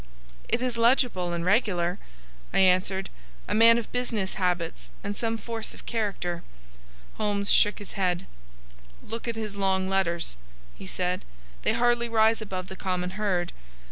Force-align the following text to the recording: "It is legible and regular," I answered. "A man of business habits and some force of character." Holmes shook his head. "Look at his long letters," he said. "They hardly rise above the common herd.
"It 0.49 0.63
is 0.63 0.77
legible 0.77 1.31
and 1.31 1.45
regular," 1.45 1.99
I 2.51 2.57
answered. 2.57 3.11
"A 3.47 3.53
man 3.53 3.77
of 3.77 3.91
business 3.91 4.33
habits 4.33 4.89
and 5.03 5.15
some 5.15 5.37
force 5.37 5.75
of 5.75 5.85
character." 5.85 6.41
Holmes 7.17 7.51
shook 7.51 7.77
his 7.77 7.91
head. 7.91 8.25
"Look 9.03 9.27
at 9.27 9.35
his 9.35 9.55
long 9.55 9.87
letters," 9.89 10.37
he 10.73 10.87
said. 10.87 11.23
"They 11.61 11.73
hardly 11.73 12.09
rise 12.09 12.41
above 12.41 12.67
the 12.67 12.75
common 12.75 13.11
herd. 13.11 13.51